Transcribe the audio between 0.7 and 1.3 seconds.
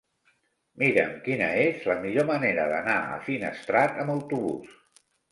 Mira'm